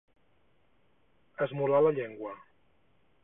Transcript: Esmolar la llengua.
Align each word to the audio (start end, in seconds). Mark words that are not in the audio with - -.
Esmolar 1.47 1.83
la 1.87 1.91
llengua. 1.99 2.35